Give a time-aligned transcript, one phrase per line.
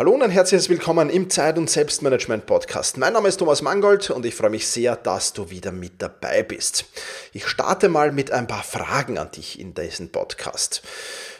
[0.00, 2.96] Hallo und ein herzliches Willkommen im Zeit- und Selbstmanagement-Podcast.
[2.96, 6.42] Mein Name ist Thomas Mangold und ich freue mich sehr, dass du wieder mit dabei
[6.42, 6.86] bist.
[7.34, 10.80] Ich starte mal mit ein paar Fragen an dich in diesem Podcast.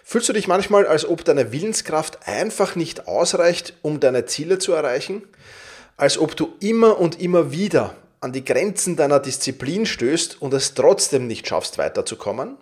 [0.04, 4.74] Fühlst du dich manchmal, als ob deine Willenskraft einfach nicht ausreicht, um deine Ziele zu
[4.74, 5.22] erreichen?
[5.96, 10.74] Als ob du immer und immer wieder an die Grenzen deiner Disziplin stößt und es
[10.74, 12.58] trotzdem nicht schaffst, weiterzukommen?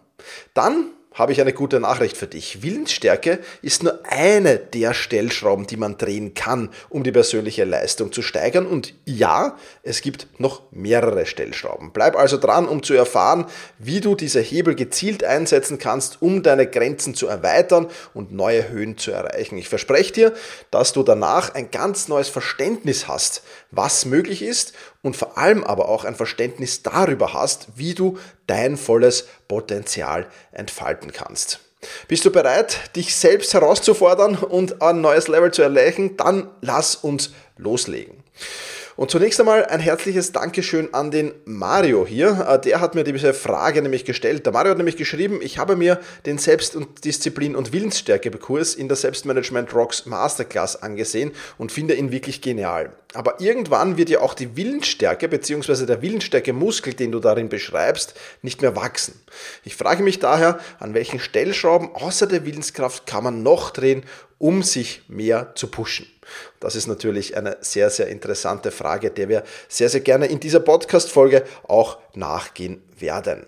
[0.54, 2.62] Dann habe ich eine gute Nachricht für dich.
[2.62, 8.22] Willensstärke ist nur eine der Stellschrauben, die man drehen kann, um die persönliche Leistung zu
[8.22, 8.66] steigern.
[8.66, 11.90] Und ja, es gibt noch mehrere Stellschrauben.
[11.92, 13.46] Bleib also dran, um zu erfahren,
[13.78, 18.96] wie du diese Hebel gezielt einsetzen kannst, um deine Grenzen zu erweitern und neue Höhen
[18.96, 19.58] zu erreichen.
[19.58, 20.32] Ich verspreche dir,
[20.70, 25.88] dass du danach ein ganz neues Verständnis hast, was möglich ist und vor allem aber
[25.88, 31.60] auch ein Verständnis darüber hast, wie du dein volles Potenzial entfalten kannst.
[32.08, 36.16] Bist du bereit, dich selbst herauszufordern und ein neues Level zu erreichen?
[36.16, 38.24] Dann lass uns loslegen.
[38.98, 42.48] Und zunächst einmal ein herzliches Dankeschön an den Mario hier.
[42.48, 44.44] Äh, der hat mir diese Frage nämlich gestellt.
[44.44, 48.88] Der Mario hat nämlich geschrieben, ich habe mir den Selbst- und Disziplin- und Willensstärke-Kurs in
[48.88, 52.92] der Selbstmanagement Rocks Masterclass angesehen und finde ihn wirklich genial.
[53.14, 55.86] Aber irgendwann wird ja auch die Willensstärke bzw.
[55.86, 59.14] der Willensstärke-Muskel, den du darin beschreibst, nicht mehr wachsen.
[59.62, 64.02] Ich frage mich daher, an welchen Stellschrauben außer der Willenskraft kann man noch drehen,
[64.38, 66.06] um sich mehr zu pushen?
[66.60, 70.60] Das ist natürlich eine sehr, sehr interessante Frage, der wir sehr, sehr gerne in dieser
[70.60, 73.46] Podcast-Folge auch nachgehen werden.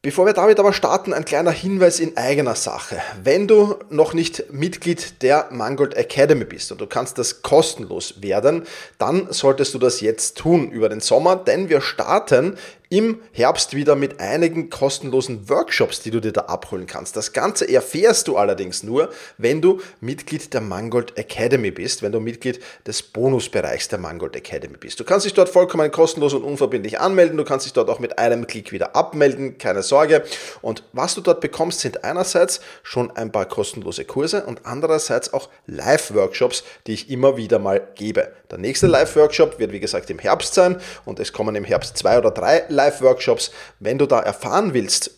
[0.00, 3.02] Bevor wir damit aber starten, ein kleiner Hinweis in eigener Sache.
[3.24, 8.62] Wenn du noch nicht Mitglied der Mangold Academy bist und du kannst das kostenlos werden,
[8.98, 12.56] dann solltest du das jetzt tun über den Sommer, denn wir starten
[12.90, 17.16] im Herbst wieder mit einigen kostenlosen Workshops, die du dir da abholen kannst.
[17.16, 22.20] Das Ganze erfährst du allerdings nur, wenn du Mitglied der Mangold Academy bist, wenn du
[22.20, 24.98] Mitglied des Bonusbereichs der Mangold Academy bist.
[24.98, 27.36] Du kannst dich dort vollkommen kostenlos und unverbindlich anmelden.
[27.36, 30.24] Du kannst dich dort auch mit einem Klick wieder abmelden, keine Sorge.
[30.62, 35.50] Und was du dort bekommst, sind einerseits schon ein paar kostenlose Kurse und andererseits auch
[35.66, 38.32] Live-Workshops, die ich immer wieder mal gebe.
[38.50, 42.16] Der nächste Live-Workshop wird wie gesagt im Herbst sein und es kommen im Herbst zwei
[42.16, 43.50] oder drei Live-Workshops.
[43.80, 45.10] Wenn du da erfahren willst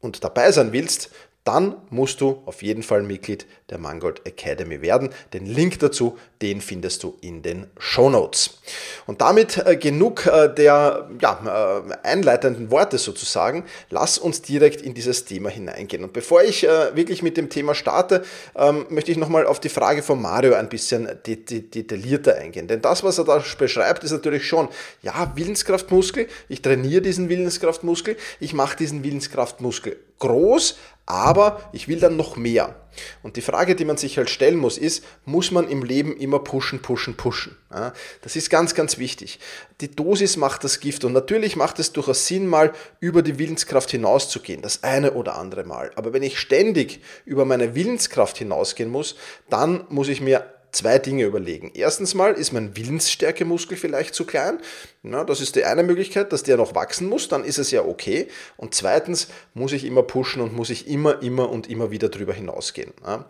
[0.00, 1.10] und dabei sein willst,
[1.44, 5.10] dann musst du auf jeden Fall Mitglied der Mangold Academy werden.
[5.34, 8.58] Den Link dazu, den findest du in den Show Notes.
[9.06, 13.64] Und damit äh, genug äh, der ja, äh, einleitenden Worte sozusagen.
[13.90, 16.02] Lass uns direkt in dieses Thema hineingehen.
[16.02, 18.24] Und bevor ich wirklich mit dem Thema starte,
[18.56, 22.68] ähm, möchte ich nochmal auf die Frage von Mario ein bisschen de de detaillierter eingehen.
[22.68, 24.68] Denn das, was er da beschreibt, ist natürlich schon,
[25.02, 30.76] ja, Willenskraftmuskel, ich trainiere diesen Willenskraftmuskel, ich mache diesen Willenskraftmuskel groß,
[31.06, 32.74] aber ich will dann noch mehr.
[33.22, 36.38] Und die Frage, die man sich halt stellen muss, ist, muss man im Leben immer
[36.38, 37.56] pushen, pushen, pushen?
[37.72, 39.40] Ja, das ist ganz, ganz wichtig.
[39.80, 43.90] Die Dosis macht das Gift und natürlich macht es durchaus Sinn, mal über die Willenskraft
[43.90, 45.90] hinauszugehen, das eine oder andere Mal.
[45.96, 49.16] Aber wenn ich ständig über meine Willenskraft hinausgehen muss,
[49.50, 51.70] dann muss ich mir zwei Dinge überlegen.
[51.74, 54.58] Erstens mal ist mein Willensstärkemuskel vielleicht zu klein.
[55.02, 57.84] Na, das ist die eine Möglichkeit, dass der noch wachsen muss, dann ist es ja
[57.84, 58.28] okay.
[58.56, 62.32] Und zweitens muss ich immer pushen und muss ich immer, immer und immer wieder darüber
[62.32, 62.92] hinausgehen.
[63.04, 63.26] Ja.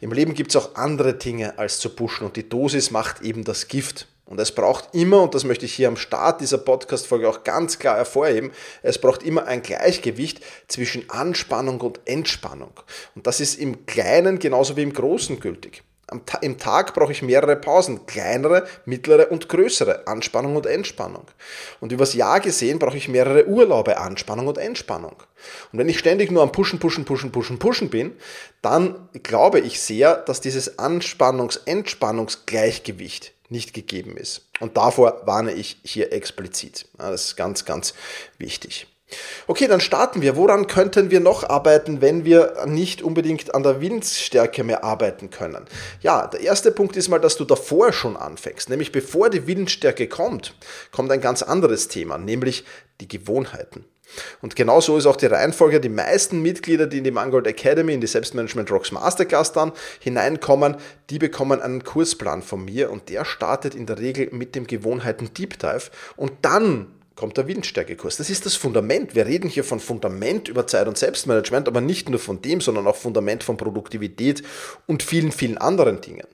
[0.00, 3.44] Im Leben gibt es auch andere Dinge als zu pushen und die Dosis macht eben
[3.44, 4.06] das Gift.
[4.28, 7.78] Und es braucht immer, und das möchte ich hier am Start dieser Podcast-Folge auch ganz
[7.78, 8.50] klar hervorheben,
[8.82, 12.72] es braucht immer ein Gleichgewicht zwischen Anspannung und Entspannung.
[13.14, 15.82] Und das ist im Kleinen genauso wie im Großen gültig.
[16.40, 21.24] Im Tag brauche ich mehrere Pausen, kleinere, mittlere und größere, Anspannung und Entspannung.
[21.80, 25.16] Und übers Jahr gesehen brauche ich mehrere Urlaube, Anspannung und Entspannung.
[25.70, 28.16] Und wenn ich ständig nur am Pushen, Pushen, Pushen, Pushen, Pushen bin,
[28.62, 34.46] dann glaube ich sehr, dass dieses Anspannungs-Entspannungsgleichgewicht nicht gegeben ist.
[34.60, 36.86] Und davor warne ich hier explizit.
[36.96, 37.94] Das ist ganz, ganz
[38.38, 38.86] wichtig.
[39.46, 40.36] Okay, dann starten wir.
[40.36, 45.64] Woran könnten wir noch arbeiten, wenn wir nicht unbedingt an der Willensstärke mehr arbeiten können?
[46.02, 48.68] Ja, der erste Punkt ist mal, dass du davor schon anfängst.
[48.68, 50.54] Nämlich bevor die Willensstärke kommt,
[50.92, 52.64] kommt ein ganz anderes Thema, nämlich
[53.00, 53.86] die Gewohnheiten.
[54.40, 55.80] Und genauso ist auch die Reihenfolge.
[55.80, 60.76] Die meisten Mitglieder, die in die Mangold Academy, in die Selbstmanagement Rocks Masterclass dann hineinkommen,
[61.10, 65.32] die bekommen einen Kursplan von mir und der startet in der Regel mit dem Gewohnheiten
[65.34, 68.16] Deep Dive und dann kommt der Windstärkekurs.
[68.16, 69.16] Das ist das Fundament.
[69.16, 72.86] Wir reden hier von Fundament über Zeit- und Selbstmanagement, aber nicht nur von dem, sondern
[72.86, 74.44] auch Fundament von Produktivität
[74.86, 76.28] und vielen, vielen anderen Dingen.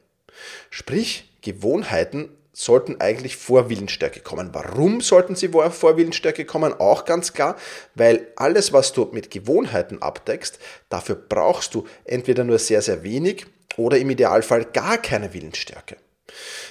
[0.69, 4.51] Sprich, Gewohnheiten sollten eigentlich vor Willensstärke kommen.
[4.53, 6.75] Warum sollten sie vor Willensstärke kommen?
[6.75, 7.57] Auch ganz klar,
[7.95, 10.59] weil alles, was du mit Gewohnheiten abdeckst,
[10.91, 13.47] dafür brauchst du entweder nur sehr, sehr wenig
[13.79, 15.97] oder im Idealfall gar keine Willensstärke.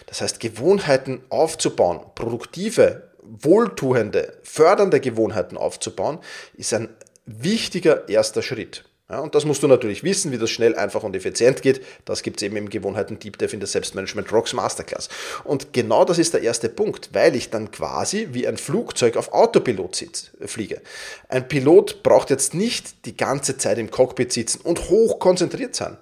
[0.05, 6.19] Das heißt, Gewohnheiten aufzubauen, produktive wohltuende, fördernde Gewohnheiten aufzubauen,
[6.55, 6.89] ist ein
[7.25, 8.83] wichtiger erster Schritt.
[9.09, 11.81] Ja, und das musst du natürlich wissen, wie das schnell, einfach und effizient geht.
[12.05, 15.09] Das gibt es eben im Gewohnheiten Deep Dive in der Selbstmanagement Rocks Masterclass.
[15.43, 19.33] Und genau das ist der erste Punkt, weil ich dann quasi wie ein Flugzeug auf
[19.33, 20.81] Autopilot sitz, fliege.
[21.27, 25.97] Ein Pilot braucht jetzt nicht die ganze Zeit im Cockpit sitzen und hoch konzentriert sein.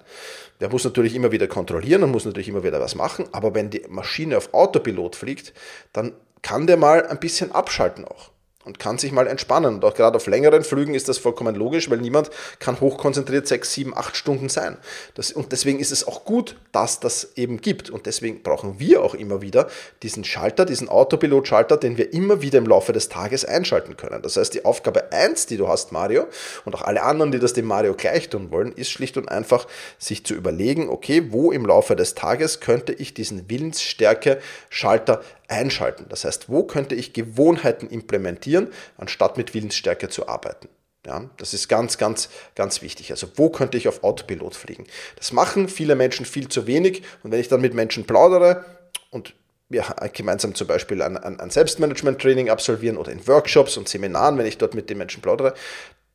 [0.60, 3.68] Der muss natürlich immer wieder kontrollieren und muss natürlich immer wieder was machen, aber wenn
[3.68, 5.52] die Maschine auf Autopilot fliegt,
[5.92, 6.12] dann
[6.42, 8.32] kann der mal ein bisschen abschalten auch
[8.64, 9.74] und kann sich mal entspannen.
[9.74, 13.72] Und auch gerade auf längeren Flügen ist das vollkommen logisch, weil niemand kann hochkonzentriert sechs,
[13.72, 14.76] sieben, acht Stunden sein.
[15.14, 17.90] Das, und deswegen ist es auch gut, dass das eben gibt.
[17.90, 19.68] Und deswegen brauchen wir auch immer wieder
[20.02, 24.22] diesen Schalter, diesen Autopilot-Schalter, den wir immer wieder im Laufe des Tages einschalten können.
[24.22, 26.26] Das heißt, die Aufgabe eins, die du hast, Mario,
[26.64, 29.66] und auch alle anderen, die das dem Mario gleich tun wollen, ist schlicht und einfach,
[29.98, 35.20] sich zu überlegen, okay, wo im Laufe des Tages könnte ich diesen Willensstärke-Schalter
[35.52, 36.06] einschalten.
[36.08, 40.68] Das heißt, wo könnte ich Gewohnheiten implementieren, anstatt mit Willensstärke zu arbeiten?
[41.04, 43.10] Ja, das ist ganz, ganz, ganz wichtig.
[43.10, 44.86] Also wo könnte ich auf Autopilot fliegen?
[45.16, 47.02] Das machen viele Menschen viel zu wenig.
[47.24, 48.64] Und wenn ich dann mit Menschen plaudere
[49.10, 49.34] und
[49.68, 54.58] wir gemeinsam zum Beispiel ein, ein Selbstmanagement-Training absolvieren oder in Workshops und Seminaren, wenn ich
[54.58, 55.54] dort mit den Menschen plaudere,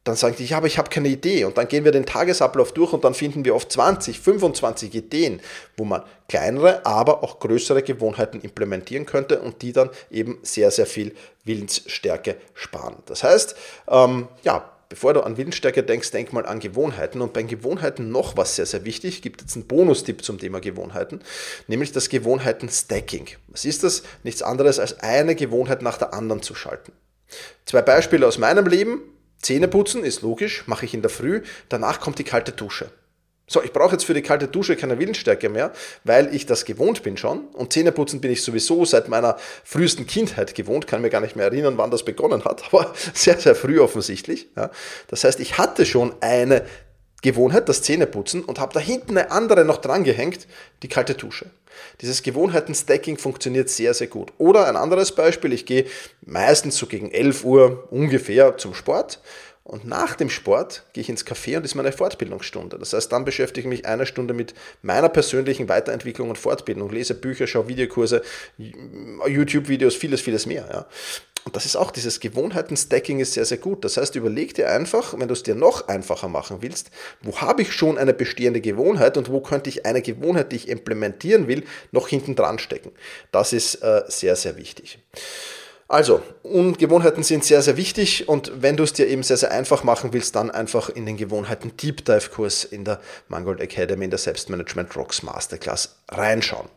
[0.07, 1.45] dann sagen die, ja, aber ich habe keine Idee.
[1.45, 5.41] Und dann gehen wir den Tagesablauf durch und dann finden wir oft 20, 25 Ideen,
[5.75, 10.85] wo man kleinere, aber auch größere Gewohnheiten implementieren könnte und die dann eben sehr, sehr
[10.85, 12.97] viel Willensstärke sparen.
[13.05, 13.55] Das heißt,
[13.89, 17.21] ähm, ja, bevor du an Willensstärke denkst, denk mal an Gewohnheiten.
[17.21, 19.21] Und bei Gewohnheiten noch was sehr, sehr wichtig.
[19.21, 21.21] Gibt jetzt einen Bonustipp zum Thema Gewohnheiten,
[21.67, 23.27] nämlich das Gewohnheiten-Stacking.
[23.47, 24.03] Was ist das?
[24.23, 26.91] Nichts anderes als eine Gewohnheit nach der anderen zu schalten.
[27.65, 29.01] Zwei Beispiele aus meinem Leben.
[29.41, 32.89] Zähneputzen ist logisch, mache ich in der Früh, danach kommt die kalte Dusche.
[33.49, 35.71] So, ich brauche jetzt für die kalte Dusche keine Willensstärke mehr,
[36.03, 37.45] weil ich das gewohnt bin schon.
[37.53, 41.45] Und Zähneputzen bin ich sowieso seit meiner frühesten Kindheit gewohnt, kann mir gar nicht mehr
[41.45, 44.49] erinnern, wann das begonnen hat, aber sehr, sehr früh offensichtlich.
[44.57, 44.69] Ja.
[45.07, 46.65] Das heißt, ich hatte schon eine
[47.21, 50.45] Gewohnheit, das Zähneputzen, und habe da hinten eine andere noch dran gehängt,
[50.83, 51.49] die kalte Dusche.
[52.01, 54.33] Dieses Gewohnheiten-Stacking funktioniert sehr, sehr gut.
[54.37, 55.85] Oder ein anderes Beispiel, ich gehe
[56.25, 59.19] meistens so gegen 11 Uhr ungefähr zum Sport
[59.67, 62.79] und nach dem Sport gehe ich ins Café und ist meine Fortbildungsstunde.
[62.79, 67.13] Das heißt, dann beschäftige ich mich eine Stunde mit meiner persönlichen Weiterentwicklung und Fortbildung, lese
[67.13, 68.21] Bücher, schaue Videokurse,
[68.57, 70.69] YouTube-Videos, vieles, vieles mehr.
[70.71, 70.87] Ja.
[71.43, 73.83] Und das ist auch dieses Gewohnheiten-Stacking ist sehr, sehr gut.
[73.83, 76.89] Das heißt, überleg dir einfach, wenn du es dir noch einfacher machen willst,
[77.21, 80.69] wo habe ich schon eine bestehende Gewohnheit und wo könnte ich eine Gewohnheit, die ich
[80.69, 82.93] implementieren will, noch hinten dran stecken.
[83.33, 84.99] Das ist äh, sehr, sehr wichtig.
[85.89, 89.85] Also, Gewohnheiten sind sehr, sehr wichtig und wenn du es dir eben sehr, sehr einfach
[89.85, 94.11] machen willst, dann einfach in den Gewohnheiten Deep Dive Kurs in der Mangold Academy in
[94.11, 96.67] der Selbstmanagement Rocks Masterclass reinschauen.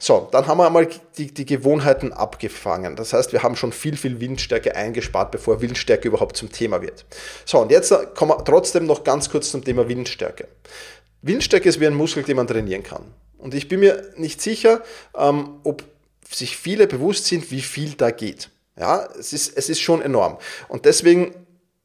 [0.00, 2.96] So, dann haben wir einmal die, die Gewohnheiten abgefangen.
[2.96, 7.06] Das heißt, wir haben schon viel, viel Windstärke eingespart, bevor Windstärke überhaupt zum Thema wird.
[7.44, 10.48] So, und jetzt kommen wir trotzdem noch ganz kurz zum Thema Windstärke.
[11.22, 13.04] Windstärke ist wie ein Muskel, den man trainieren kann.
[13.38, 14.82] Und ich bin mir nicht sicher,
[15.16, 15.84] ähm, ob
[16.34, 18.50] sich viele bewusst sind, wie viel da geht.
[18.78, 20.38] Ja, es ist, es ist schon enorm.
[20.68, 21.32] Und deswegen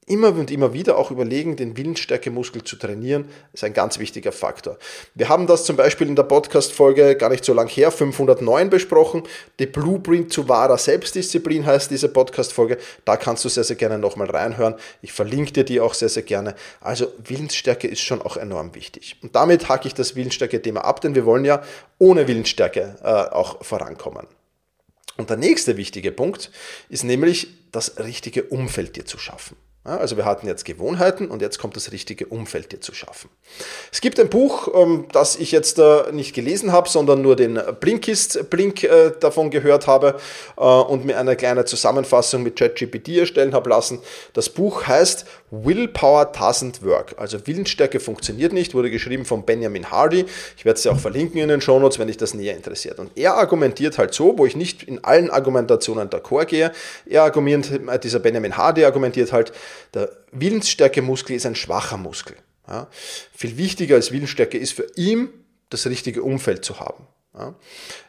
[0.09, 4.77] immer und immer wieder auch überlegen, den Willensstärkemuskel zu trainieren, ist ein ganz wichtiger Faktor.
[5.13, 9.23] Wir haben das zum Beispiel in der Podcast-Folge gar nicht so lang her, 509 besprochen.
[9.59, 12.79] Die Blueprint zu wahrer Selbstdisziplin heißt diese Podcast-Folge.
[13.05, 14.73] Da kannst du sehr, sehr gerne nochmal reinhören.
[15.03, 16.55] Ich verlinke dir die auch sehr, sehr gerne.
[16.81, 19.17] Also Willensstärke ist schon auch enorm wichtig.
[19.21, 21.61] Und damit hake ich das Willensstärke-Thema ab, denn wir wollen ja
[21.99, 24.25] ohne Willensstärke äh, auch vorankommen.
[25.19, 26.49] Und der nächste wichtige Punkt
[26.87, 29.57] ist nämlich das richtige Umfeld dir zu schaffen.
[29.85, 33.29] Also wir hatten jetzt Gewohnheiten und jetzt kommt das richtige Umfeld dir zu schaffen.
[33.93, 37.59] Es gibt ein Buch, ähm, das ich jetzt äh, nicht gelesen habe, sondern nur den
[37.79, 40.19] Blinkist-Blink äh, davon gehört habe
[40.57, 43.99] äh, und mir eine kleine Zusammenfassung mit ChatGPT erstellen habe lassen.
[44.33, 47.15] Das Buch heißt Willpower Doesn't Work.
[47.17, 50.25] Also Willensstärke funktioniert nicht, wurde geschrieben von Benjamin Hardy.
[50.57, 52.99] Ich werde es ja auch verlinken in den Shownotes, wenn dich das näher interessiert.
[52.99, 56.71] Und er argumentiert halt so, wo ich nicht in allen Argumentationen d'accord gehe.
[57.05, 59.53] Er argumentiert, dieser Benjamin Hardy argumentiert halt,
[59.93, 62.35] der Willensstärke-Muskel ist ein schwacher Muskel.
[62.67, 62.87] Ja.
[63.35, 65.29] Viel wichtiger als Willensstärke ist für ihn,
[65.69, 67.07] das richtige Umfeld zu haben.
[67.33, 67.55] Ja.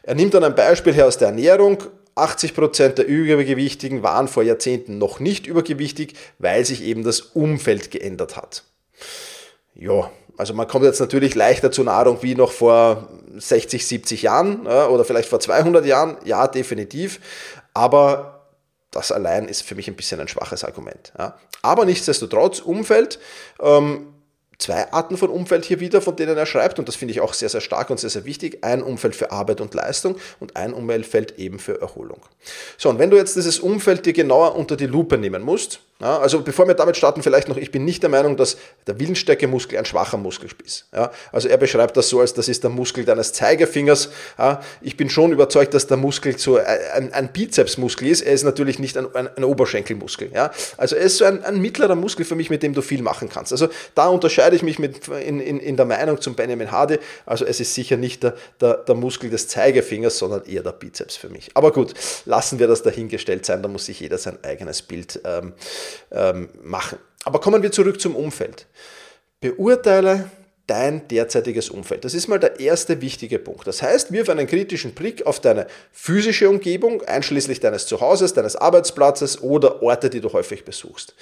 [0.03, 1.83] Er nimmt dann ein Beispiel her aus der Ernährung.
[2.15, 8.35] 80% der Übergewichtigen waren vor Jahrzehnten noch nicht übergewichtig, weil sich eben das Umfeld geändert
[8.35, 8.63] hat.
[9.75, 14.65] Ja, also man kommt jetzt natürlich leichter zur Nahrung wie noch vor 60, 70 Jahren
[14.65, 16.17] ja, oder vielleicht vor 200 Jahren.
[16.25, 17.19] Ja, definitiv.
[17.73, 18.40] Aber
[18.91, 21.13] das allein ist für mich ein bisschen ein schwaches Argument.
[21.17, 21.37] Ja.
[21.61, 23.19] Aber nichtsdestotrotz, Umfeld,
[23.61, 24.13] ähm,
[24.57, 27.33] zwei Arten von Umfeld hier wieder, von denen er schreibt, und das finde ich auch
[27.33, 28.63] sehr, sehr stark und sehr, sehr wichtig.
[28.63, 32.21] Ein Umfeld für Arbeit und Leistung und ein Umfeld eben für Erholung.
[32.77, 36.17] So, und wenn du jetzt dieses Umfeld dir genauer unter die Lupe nehmen musst, ja,
[36.17, 39.77] also bevor wir damit starten, vielleicht noch, ich bin nicht der Meinung, dass der Willensstärke-Muskel
[39.77, 40.87] ein schwacher Muskel ist.
[40.93, 44.09] Ja, also er beschreibt das so, als das ist der Muskel deines Zeigefingers.
[44.37, 48.21] Ja, ich bin schon überzeugt, dass der Muskel so ein, ein Bizepsmuskel ist.
[48.21, 50.31] Er ist natürlich nicht ein, ein, ein Oberschenkelmuskel.
[50.33, 53.03] Ja, also er ist so ein, ein, mittlerer Muskel für mich, mit dem du viel
[53.03, 53.51] machen kannst.
[53.51, 56.97] Also da unterscheide ich mich mit, in, in, in der Meinung zum Benjamin Hardy.
[57.27, 61.15] Also es ist sicher nicht der, der, der Muskel des Zeigefingers, sondern eher der Bizeps
[61.15, 61.51] für mich.
[61.53, 61.93] Aber gut,
[62.25, 63.61] lassen wir das dahingestellt sein.
[63.61, 65.53] Da muss sich jeder sein eigenes Bild ähm,
[66.11, 66.97] ähm, machen.
[67.23, 68.67] Aber kommen wir zurück zum Umfeld.
[69.39, 70.29] Beurteile
[70.67, 72.05] dein derzeitiges Umfeld.
[72.05, 73.67] Das ist mal der erste wichtige Punkt.
[73.67, 79.41] Das heißt, wirf einen kritischen Blick auf deine physische Umgebung, einschließlich deines Zuhauses, deines Arbeitsplatzes
[79.41, 81.15] oder Orte, die du häufig besuchst.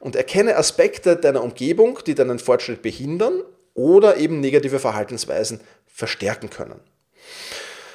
[0.00, 3.42] Und erkenne Aspekte deiner Umgebung, die deinen Fortschritt behindern
[3.74, 6.80] oder eben negative Verhaltensweisen verstärken können.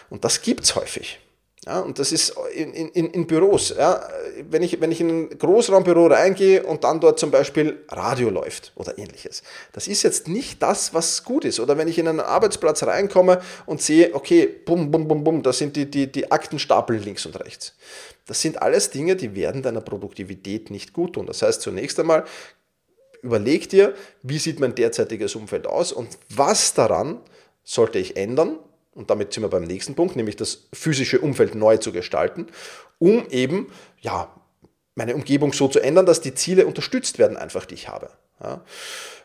[0.10, 1.20] Und das gibt es häufig.
[1.66, 3.74] Ja, und das ist in, in, in Büros.
[3.78, 4.06] Ja.
[4.50, 8.74] Wenn, ich, wenn ich in ein Großraumbüro reingehe und dann dort zum Beispiel Radio läuft
[8.76, 9.44] oder ähnliches.
[9.72, 11.62] Das ist jetzt nicht das, was gut ist.
[11.62, 15.54] Oder wenn ich in einen Arbeitsplatz reinkomme und sehe, okay, bum, bum, bum, bum, da
[15.54, 17.76] sind die, die, die Aktenstapel links und rechts.
[18.26, 21.26] Das sind alles Dinge, die werden deiner Produktivität nicht gut tun.
[21.26, 22.26] Das heißt, zunächst einmal
[23.22, 27.22] überleg dir, wie sieht mein derzeitiges Umfeld aus und was daran
[27.64, 28.60] sollte ich ändern,
[28.96, 32.48] und damit sind wir beim nächsten Punkt, nämlich das physische Umfeld neu zu gestalten,
[33.00, 33.72] um eben
[34.02, 34.34] ja,
[34.96, 38.10] meine Umgebung so zu ändern, dass die Ziele unterstützt werden, einfach die ich habe.
[38.42, 38.62] Ja.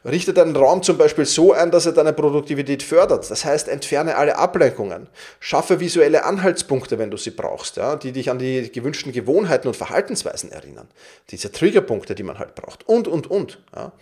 [0.05, 3.29] Richte deinen Raum zum Beispiel so ein, dass er deine Produktivität fördert.
[3.31, 5.09] Das heißt, entferne alle Ablenkungen.
[5.41, 9.77] Schaffe visuelle Anhaltspunkte, wenn du sie brauchst, ja, die dich an die gewünschten Gewohnheiten und
[9.77, 10.89] Verhaltensweisen erinnern.
[11.31, 12.89] Diese Triggerpunkte, die man halt braucht.
[12.89, 13.59] Und, und, und.
[13.75, 13.93] Ja.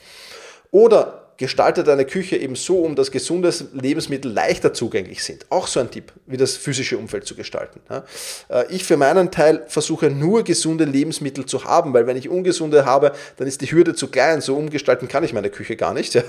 [0.70, 5.46] Oder gestalte deine Küche eben so um, dass gesunde Lebensmittel leichter zugänglich sind.
[5.50, 7.80] Auch so ein Tipp, wie das physische Umfeld zu gestalten.
[8.48, 12.84] Äh, ich für meinen Teil versuche nur gesunde Lebensmittel zu haben, weil wenn ich ungesunde
[12.84, 14.40] habe, dann ist die Hürde zu klein.
[14.40, 16.22] So umgestalten kann ich meine Küche gar nicht, ja,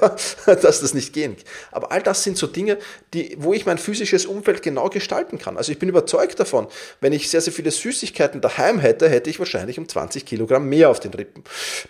[0.45, 1.35] dass das nicht gehen.
[1.71, 2.77] Aber all das sind so Dinge,
[3.13, 5.57] die, wo ich mein physisches Umfeld genau gestalten kann.
[5.57, 6.67] Also ich bin überzeugt davon,
[7.01, 10.89] wenn ich sehr, sehr viele Süßigkeiten daheim hätte, hätte ich wahrscheinlich um 20 Kilogramm mehr
[10.89, 11.43] auf den Rippen.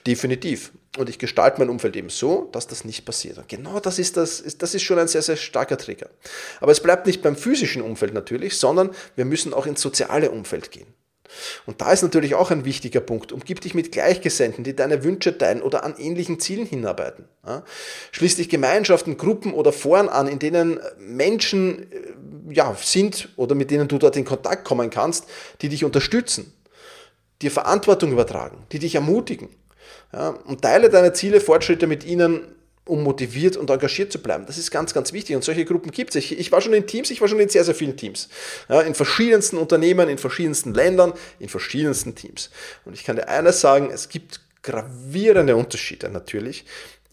[0.05, 0.71] Definitiv.
[0.97, 3.37] Und ich gestalte mein Umfeld eben so, dass das nicht passiert.
[3.37, 6.09] Und genau das ist, das, das ist schon ein sehr, sehr starker Trigger.
[6.59, 10.71] Aber es bleibt nicht beim physischen Umfeld natürlich, sondern wir müssen auch ins soziale Umfeld
[10.71, 10.87] gehen.
[11.65, 13.31] Und da ist natürlich auch ein wichtiger Punkt.
[13.31, 17.25] Umgib dich mit Gleichgesinnten, die deine Wünsche teilen oder an ähnlichen Zielen hinarbeiten.
[18.11, 23.71] Schließ dich Gemeinschaften, Gruppen oder Foren an, in denen Menschen äh, ja, sind oder mit
[23.71, 25.25] denen du dort in Kontakt kommen kannst,
[25.61, 26.53] die dich unterstützen
[27.41, 29.49] dir Verantwortung übertragen, die dich ermutigen.
[30.13, 34.45] Ja, und teile deine Ziele, Fortschritte mit ihnen, um motiviert und engagiert zu bleiben.
[34.45, 35.35] Das ist ganz, ganz wichtig.
[35.35, 36.15] Und solche Gruppen gibt es.
[36.15, 38.29] Ich, ich, war schon in Teams, ich war schon in sehr, sehr vielen Teams.
[38.69, 42.49] Ja, in verschiedensten Unternehmen, in verschiedensten Ländern, in verschiedensten Teams.
[42.85, 46.65] Und ich kann dir eines sagen, es gibt gravierende Unterschiede natürlich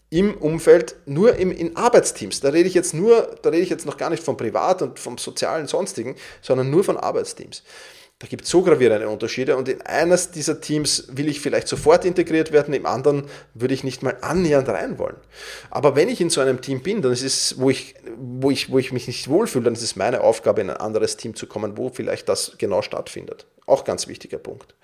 [0.09, 2.39] im Umfeld, nur im, in Arbeitsteams.
[2.39, 4.99] Da rede ich jetzt nur, da rede ich jetzt noch gar nicht vom Privat und
[4.99, 7.63] vom sozialen sonstigen, sondern nur von Arbeitsteams.
[8.19, 12.05] Da gibt es so gravierende Unterschiede und in eines dieser Teams will ich vielleicht sofort
[12.05, 15.17] integriert werden, im anderen würde ich nicht mal annähernd rein wollen.
[15.69, 18.71] Aber wenn ich in so einem Team bin, dann ist es, wo ich, wo ich,
[18.71, 21.45] wo ich mich nicht wohlfühle, dann ist es meine Aufgabe, in ein anderes Team zu
[21.45, 23.47] kommen, wo vielleicht das genau stattfindet.
[23.65, 24.75] Auch ganz wichtiger Punkt.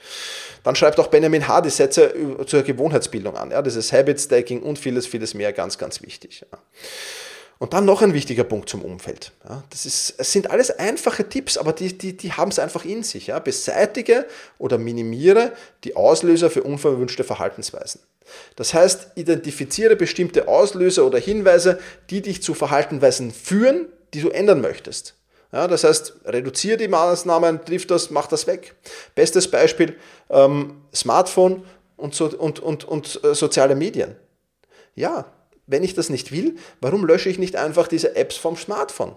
[0.64, 1.62] Dann schreibt auch Benjamin H.
[1.62, 2.14] die Sätze
[2.46, 3.52] zur Gewohnheitsbildung an.
[3.52, 6.44] Ja, dieses Habit Stacking und vieles, vieles mehr, ganz, ganz wichtig.
[6.52, 6.58] Ja.
[7.62, 9.34] Und dann noch ein wichtiger Punkt zum Umfeld.
[9.48, 12.86] Ja, das ist, es sind alles einfache Tipps, aber die, die, die haben es einfach
[12.86, 13.28] in sich.
[13.28, 13.38] Ja.
[13.38, 14.26] Beseitige
[14.58, 15.52] oder minimiere
[15.84, 18.02] die Auslöser für unverwünschte Verhaltensweisen.
[18.56, 21.78] Das heißt, identifiziere bestimmte Auslöser oder Hinweise,
[22.10, 25.14] die dich zu Verhaltensweisen führen, die du ändern möchtest.
[25.52, 28.74] Ja, das heißt, reduziere die Maßnahmen, trifft das, mach das weg.
[29.14, 29.98] Bestes Beispiel,
[30.32, 31.64] ähm, Smartphone
[31.96, 34.16] und, so, und, und, und äh, soziale Medien.
[34.96, 35.32] Ja,
[35.72, 39.16] wenn ich das nicht will, warum lösche ich nicht einfach diese Apps vom Smartphone?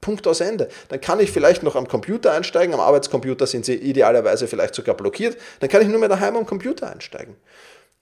[0.00, 0.68] Punkt aus Ende.
[0.88, 4.94] Dann kann ich vielleicht noch am Computer einsteigen, am Arbeitscomputer sind sie idealerweise vielleicht sogar
[4.94, 7.34] blockiert, dann kann ich nur mehr daheim am Computer einsteigen.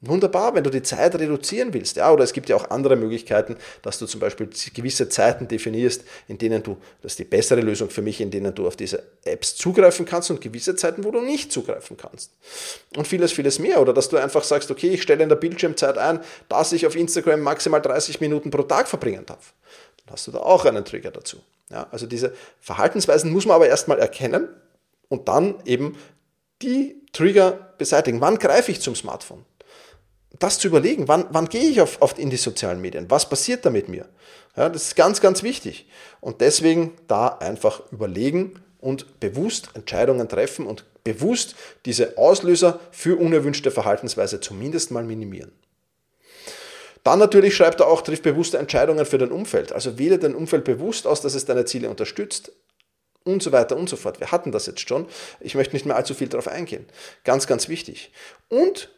[0.06, 1.96] Wunderbar, wenn du die Zeit reduzieren willst.
[1.96, 6.02] Ja, oder es gibt ja auch andere Möglichkeiten, dass du zum Beispiel gewisse Zeiten definierst,
[6.28, 9.02] in denen du, das ist die bessere Lösung für mich, in denen du auf diese
[9.24, 12.32] Apps zugreifen kannst und gewisse Zeiten, wo du nicht zugreifen kannst.
[12.96, 13.80] Und vieles, vieles mehr.
[13.80, 16.96] Oder dass du einfach sagst, okay, ich stelle in der Bildschirmzeit ein, dass ich auf
[16.96, 19.54] Instagram maximal 30 Minuten pro Tag verbringen darf.
[20.04, 21.38] Dann hast du da auch einen Trigger dazu.
[21.70, 24.48] Ja, also diese Verhaltensweisen muss man aber erstmal erkennen
[25.08, 25.96] und dann eben
[26.62, 28.20] die Trigger beseitigen.
[28.20, 29.44] Wann greife ich zum Smartphone?
[30.38, 33.64] Das zu überlegen, wann, wann gehe ich auf, auf in die sozialen Medien, was passiert
[33.64, 34.08] da mit mir?
[34.56, 35.86] Ja, das ist ganz, ganz wichtig.
[36.20, 41.54] Und deswegen da einfach überlegen und bewusst Entscheidungen treffen und bewusst
[41.84, 45.52] diese Auslöser für unerwünschte Verhaltensweise zumindest mal minimieren.
[47.02, 49.72] Dann natürlich schreibt er auch, triff bewusste Entscheidungen für dein Umfeld.
[49.72, 52.52] Also wähle dein Umfeld bewusst aus, dass es deine Ziele unterstützt
[53.24, 54.20] und so weiter und so fort.
[54.20, 55.06] Wir hatten das jetzt schon.
[55.40, 56.86] Ich möchte nicht mehr allzu viel darauf eingehen.
[57.24, 58.12] Ganz, ganz wichtig.
[58.48, 58.90] Und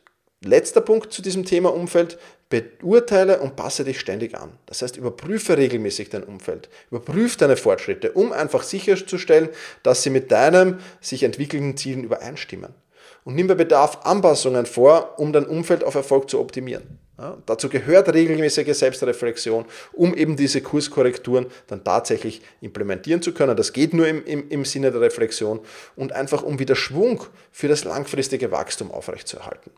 [0.47, 4.53] Letzter Punkt zu diesem Thema Umfeld, beurteile und passe dich ständig an.
[4.67, 9.49] Das heißt, überprüfe regelmäßig dein Umfeld, überprüfe deine Fortschritte, um einfach sicherzustellen,
[9.83, 12.73] dass sie mit deinem sich entwickelnden Zielen übereinstimmen.
[13.25, 17.01] Und nimm bei Bedarf Anpassungen vor, um dein Umfeld auf Erfolg zu optimieren.
[17.19, 23.57] Ja, dazu gehört regelmäßige Selbstreflexion, um eben diese Kurskorrekturen dann tatsächlich implementieren zu können.
[23.57, 25.61] Das geht nur im, im, im Sinne der Reflexion
[25.97, 29.71] und einfach um wieder Schwung für das langfristige Wachstum aufrechtzuerhalten.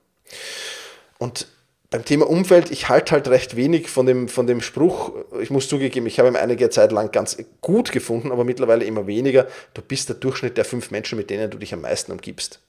[1.18, 1.46] Und
[1.90, 5.12] beim Thema Umfeld, ich halte halt recht wenig von dem, von dem Spruch.
[5.40, 9.06] Ich muss zugeben, ich habe ihn einige Zeit lang ganz gut gefunden, aber mittlerweile immer
[9.06, 9.46] weniger.
[9.72, 12.60] Du bist der Durchschnitt der fünf Menschen, mit denen du dich am meisten umgibst.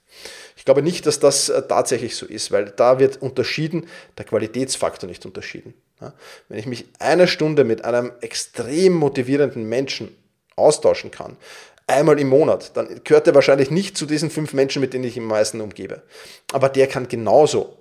[0.55, 5.09] Ich glaube nicht, dass das äh, tatsächlich so ist, weil da wird unterschieden, der Qualitätsfaktor
[5.09, 5.73] nicht unterschieden.
[6.47, 10.15] Wenn ich mich eine Stunde mit einem extrem motivierenden Menschen
[10.55, 11.37] austauschen kann,
[11.89, 15.17] einmal im Monat, dann gehört er wahrscheinlich nicht zu diesen fünf Menschen, mit denen ich
[15.17, 16.01] am meisten umgebe.
[16.51, 17.77] Aber der kann genauso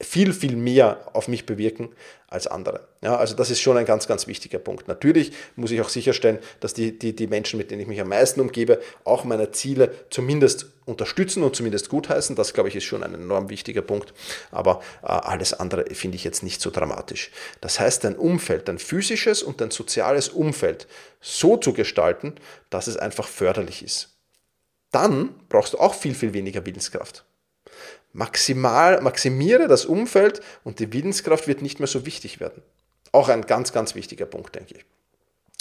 [0.00, 1.88] viel, viel mehr auf mich bewirken
[2.28, 2.86] als andere.
[3.00, 4.88] Ja, also das ist schon ein ganz, ganz wichtiger Punkt.
[4.88, 8.08] Natürlich muss ich auch sicherstellen, dass die, die, die Menschen, mit denen ich mich am
[8.08, 12.36] meisten umgebe, auch meine Ziele zumindest unterstützen und zumindest gutheißen.
[12.36, 14.12] Das, glaube ich, ist schon ein enorm wichtiger Punkt.
[14.50, 17.30] Aber äh, alles andere finde ich jetzt nicht so dramatisch.
[17.62, 20.88] Das heißt, dein Umfeld, dein physisches und dein soziales Umfeld
[21.22, 22.34] so zu gestalten,
[22.68, 24.18] dass es einfach förderlich ist.
[24.90, 27.24] Dann brauchst du auch viel, viel weniger Willenskraft
[28.16, 32.62] maximal, maximiere das Umfeld und die Willenskraft wird nicht mehr so wichtig werden.
[33.12, 34.84] Auch ein ganz, ganz wichtiger Punkt, denke ich.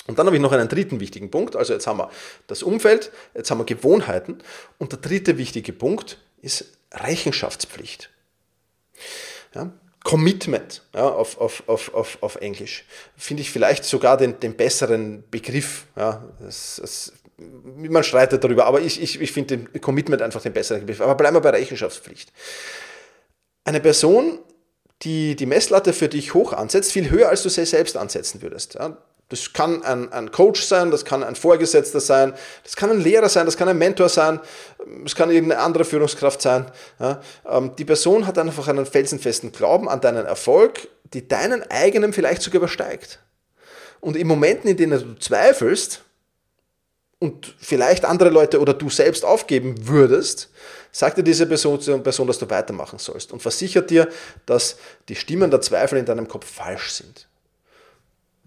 [0.08, 1.56] Und dann habe ich noch einen dritten wichtigen Punkt.
[1.56, 2.10] Also jetzt haben wir
[2.48, 4.38] das Umfeld, jetzt haben wir Gewohnheiten.
[4.78, 8.10] Und der dritte wichtige Punkt ist Rechenschaftspflicht.
[9.54, 9.72] Ja,
[10.04, 12.86] Commitment ja, auf, auf, auf, auf, auf Englisch.
[13.18, 15.88] Finde ich vielleicht sogar den, den besseren Begriff.
[15.96, 20.54] Ja, das, das man streitet darüber, aber ich, ich, ich finde den Commitment einfach den
[20.54, 21.02] besseren Begriff.
[21.02, 22.32] Aber bleiben wir bei Rechenschaftspflicht.
[23.66, 24.40] Eine Person,
[25.02, 28.76] die die Messlatte für dich hoch ansetzt, viel höher, als du sie selbst ansetzen würdest.
[28.76, 28.98] Ja,
[29.30, 33.28] das kann ein, ein, Coach sein, das kann ein Vorgesetzter sein, das kann ein Lehrer
[33.28, 34.40] sein, das kann ein Mentor sein,
[35.04, 36.72] es kann irgendeine andere Führungskraft sein.
[37.00, 42.14] Ja, ähm, die Person hat einfach einen felsenfesten Glauben an deinen Erfolg, die deinen eigenen
[42.14, 43.20] vielleicht sogar übersteigt.
[44.00, 46.04] Und in Momenten, in denen du zweifelst,
[47.20, 50.50] und vielleicht andere Leute oder du selbst aufgeben würdest,
[50.92, 54.10] sagt dir diese Person, Person, dass du weitermachen sollst und versichert dir,
[54.46, 54.78] dass
[55.10, 57.28] die Stimmen der Zweifel in deinem Kopf falsch sind.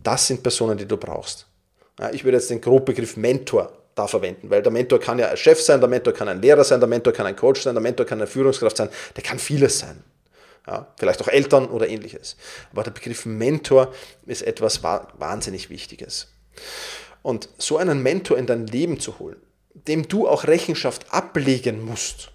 [0.02, 1.46] Das sind Personen, die du brauchst.
[2.12, 5.60] Ich würde jetzt den Grobbegriff Mentor da verwenden, weil der Mentor kann ja ein Chef
[5.60, 8.06] sein, der Mentor kann ein Lehrer sein, der Mentor kann ein Coach sein, der Mentor
[8.06, 10.04] kann eine Führungskraft sein, der kann vieles sein.
[10.66, 12.36] Ja, vielleicht auch Eltern oder ähnliches.
[12.70, 13.92] Aber der Begriff Mentor
[14.26, 16.28] ist etwas wahnsinnig Wichtiges.
[17.28, 19.36] Und so einen Mentor in dein Leben zu holen,
[19.74, 22.30] dem du auch Rechenschaft ablegen musst,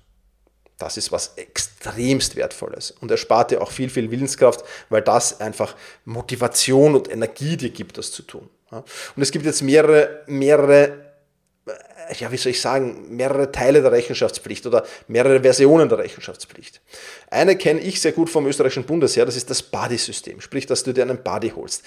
[0.78, 5.76] das ist was extremst Wertvolles und erspart dir auch viel, viel Willenskraft, weil das einfach
[6.06, 8.48] Motivation und Energie dir gibt, das zu tun.
[8.70, 11.13] Und es gibt jetzt mehrere, mehrere
[12.20, 16.82] ja, wie soll ich sagen, mehrere Teile der Rechenschaftspflicht oder mehrere Versionen der Rechenschaftspflicht.
[17.30, 20.94] Eine kenne ich sehr gut vom österreichischen Bundesheer, das ist das Buddy-System, sprich, dass du
[20.94, 21.84] dir einen Buddy holst.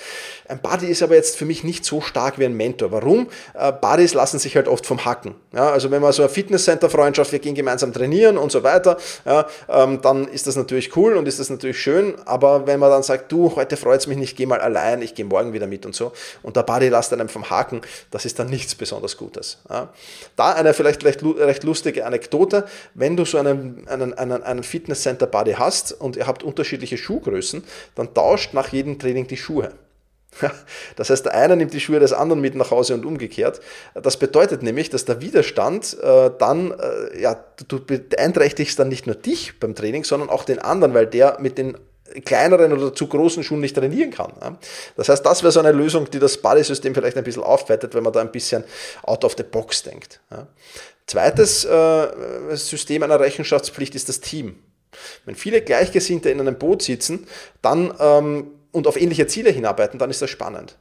[0.48, 2.92] Ein Buddy ist aber jetzt für mich nicht so stark wie ein Mentor.
[2.92, 3.28] Warum?
[3.54, 5.34] Äh, Buddies lassen sich halt oft vom Hacken.
[5.52, 9.46] Ja, also wenn man so eine Fitnesscenter-Freundschaft, wir gehen gemeinsam trainieren und so weiter, ja,
[9.68, 13.02] ähm, dann ist das natürlich cool und ist das natürlich schön, aber wenn man dann
[13.02, 15.86] sagt, du, heute freut es mich nicht, geh mal allein, ich gehe morgen wieder mit
[15.86, 19.58] und so, und der Buddy lässt einem vom Haken, das ist dann nichts besonders Gutes.
[19.70, 19.92] Ja.
[20.36, 25.92] Da eine vielleicht recht lustige Anekdote, wenn du so einen, einen, einen, einen Fitnesscenter-Buddy hast
[25.92, 27.64] und ihr habt unterschiedliche Schuhgrößen,
[27.94, 29.72] dann tauscht nach jedem Training die Schuhe.
[30.96, 33.60] Das heißt, der eine nimmt die Schuhe des anderen mit nach Hause und umgekehrt.
[33.94, 39.16] Das bedeutet nämlich, dass der Widerstand äh, dann, äh, ja, du beeinträchtigst dann nicht nur
[39.16, 41.76] dich beim Training, sondern auch den anderen, weil der mit den
[42.24, 44.58] kleineren oder zu großen Schuhen nicht trainieren kann.
[44.96, 48.02] Das heißt, das wäre so eine Lösung, die das Buddy-System vielleicht ein bisschen aufwertet, wenn
[48.02, 48.64] man da ein bisschen
[49.02, 50.20] out of the box denkt.
[51.06, 54.58] Zweites äh, System einer Rechenschaftspflicht ist das Team.
[55.24, 57.26] Wenn viele Gleichgesinnte in einem Boot sitzen
[57.62, 60.76] dann, ähm, und auf ähnliche Ziele hinarbeiten, dann ist das spannend.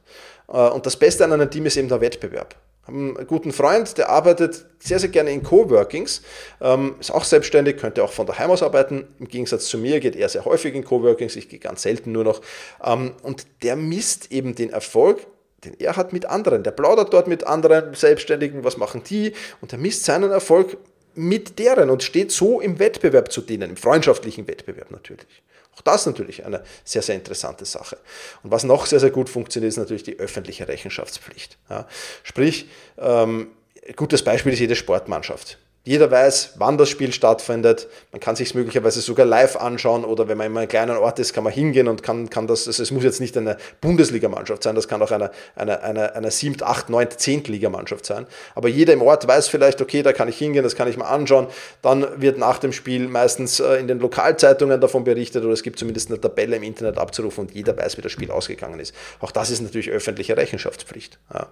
[0.48, 2.54] Äh, und das Beste an einem Team ist eben der Wettbewerb
[2.86, 6.22] haben einen guten Freund, der arbeitet sehr, sehr gerne in Coworkings,
[6.60, 9.06] ähm, ist auch selbstständig, könnte auch von daheim aus arbeiten.
[9.18, 12.24] Im Gegensatz zu mir geht er sehr häufig in Coworkings, ich gehe ganz selten nur
[12.24, 12.40] noch.
[12.84, 15.26] Ähm, und der misst eben den Erfolg,
[15.64, 16.62] den er hat mit anderen.
[16.62, 19.32] Der plaudert dort mit anderen Selbstständigen, was machen die?
[19.60, 20.76] Und er misst seinen Erfolg
[21.14, 25.26] mit deren und steht so im Wettbewerb zu denen, im freundschaftlichen Wettbewerb natürlich.
[25.76, 27.98] Auch das natürlich eine sehr, sehr interessante Sache.
[28.42, 31.58] Und was noch sehr, sehr gut funktioniert, ist natürlich die öffentliche Rechenschaftspflicht.
[31.68, 31.86] Ja,
[32.22, 33.48] sprich, ähm,
[33.94, 35.58] gutes Beispiel ist jede Sportmannschaft.
[35.86, 37.86] Jeder weiß, wann das Spiel stattfindet.
[38.10, 41.20] Man kann sich es möglicherweise sogar live anschauen oder wenn man in einem kleinen Ort
[41.20, 44.64] ist, kann man hingehen und kann, kann das, also es muss jetzt nicht eine Bundesligamannschaft
[44.64, 47.44] sein, das kann auch eine, eine, eine, eine 7., 8., 9., 10.
[47.44, 48.26] Ligamannschaft sein.
[48.56, 51.06] Aber jeder im Ort weiß vielleicht, okay, da kann ich hingehen, das kann ich mal
[51.06, 51.46] anschauen.
[51.82, 55.78] Dann wird nach dem Spiel meistens äh, in den Lokalzeitungen davon berichtet oder es gibt
[55.78, 58.92] zumindest eine Tabelle im Internet abzurufen und jeder weiß, wie das Spiel ausgegangen ist.
[59.20, 61.20] Auch das ist natürlich öffentliche Rechenschaftspflicht.
[61.32, 61.46] Ja.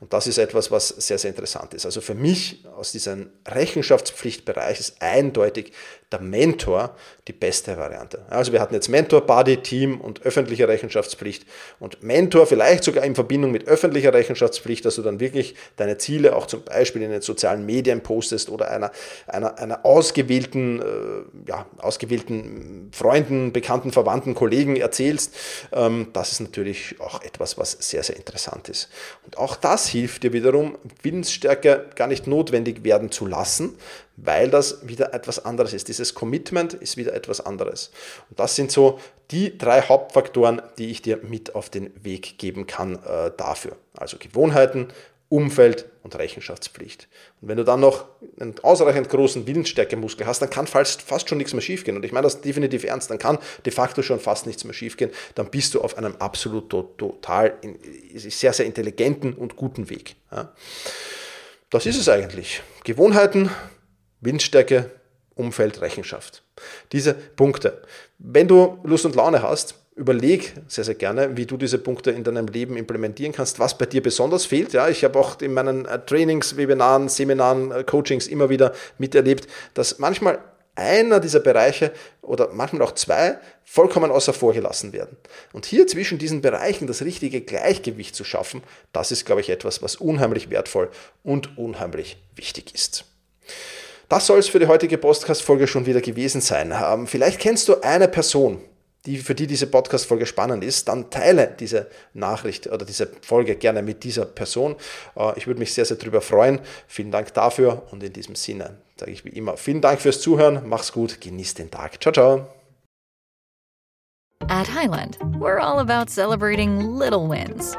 [0.00, 1.84] Und das ist etwas, was sehr, sehr interessant ist.
[1.84, 5.72] Also für mich aus diesen Rechenschaftspflichtbereich ist eindeutig
[6.10, 8.24] der Mentor die beste Variante.
[8.30, 11.44] Also wir hatten jetzt Mentor, Buddy, Team und öffentliche Rechenschaftspflicht
[11.78, 16.34] und Mentor vielleicht sogar in Verbindung mit öffentlicher Rechenschaftspflicht, dass du dann wirklich deine Ziele
[16.34, 18.90] auch zum Beispiel in den sozialen Medien postest oder einer,
[19.26, 25.34] einer, einer ausgewählten, äh, ja, ausgewählten Freunden, Bekannten, Verwandten, Kollegen erzählst.
[25.72, 28.88] Ähm, das ist natürlich auch etwas, was sehr, sehr interessant ist.
[29.26, 33.47] Und auch das hilft dir wiederum, Willensstärke gar nicht notwendig werden zu lassen,
[34.16, 35.88] weil das wieder etwas anderes ist.
[35.88, 37.90] Dieses Commitment ist wieder etwas anderes.
[38.30, 38.98] Und das sind so
[39.30, 43.76] die drei Hauptfaktoren, die ich dir mit auf den Weg geben kann äh, dafür.
[43.96, 44.88] Also Gewohnheiten,
[45.28, 47.06] Umfeld und Rechenschaftspflicht.
[47.42, 48.06] Und wenn du dann noch
[48.40, 51.96] einen ausreichend großen Willensstärkemuskel hast, dann kann fast, fast schon nichts mehr schiefgehen.
[51.98, 55.10] Und ich meine das definitiv ernst, dann kann de facto schon fast nichts mehr schiefgehen.
[55.34, 57.58] Dann bist du auf einem absolut total
[58.14, 60.16] sehr, sehr intelligenten und guten Weg.
[60.32, 60.52] Ja.
[61.70, 62.62] Das ist es eigentlich.
[62.84, 63.50] Gewohnheiten,
[64.20, 64.90] Windstärke,
[65.34, 66.42] Umfeld, Rechenschaft.
[66.92, 67.82] Diese Punkte.
[68.18, 72.24] Wenn du Lust und Laune hast, überleg sehr, sehr gerne, wie du diese Punkte in
[72.24, 74.72] deinem Leben implementieren kannst, was bei dir besonders fehlt.
[74.72, 79.46] Ja, ich habe auch in meinen äh, Trainings, Webinaren, Seminaren, äh, Coachings immer wieder miterlebt,
[79.74, 80.38] dass manchmal
[80.78, 85.16] einer dieser Bereiche oder manchmal auch zwei vollkommen außer vor gelassen werden.
[85.52, 88.62] Und hier zwischen diesen Bereichen das richtige Gleichgewicht zu schaffen,
[88.92, 90.90] das ist, glaube ich, etwas, was unheimlich wertvoll
[91.22, 93.04] und unheimlich wichtig ist.
[94.08, 96.72] Das soll es für die heutige Podcast-Folge schon wieder gewesen sein.
[96.72, 98.62] Ähm, vielleicht kennst du eine Person,
[99.08, 103.82] die, für die diese Podcast-Folge spannend ist, dann teile diese Nachricht oder diese Folge gerne
[103.82, 104.76] mit dieser Person.
[105.16, 106.60] Äh, ich würde mich sehr, sehr darüber freuen.
[106.86, 110.68] Vielen Dank dafür und in diesem Sinne sage ich wie immer vielen Dank fürs Zuhören.
[110.68, 112.00] Mach's gut, genieß den Tag.
[112.02, 112.46] Ciao, ciao.
[114.48, 117.76] At Highland, we're all about celebrating little wins.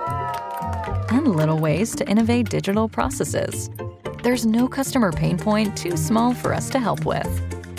[1.11, 3.69] and little ways to innovate digital processes.
[4.23, 7.58] There's no customer pain point too small for us to help with.